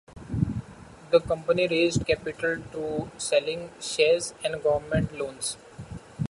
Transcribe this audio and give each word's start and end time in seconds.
The 1.11 1.19
company 1.19 1.67
raised 1.67 2.07
capital 2.07 2.33
through 2.71 3.11
selling 3.19 3.69
shares 3.79 4.33
and 4.43 4.55
government 4.63 5.15
loans. 5.15 5.57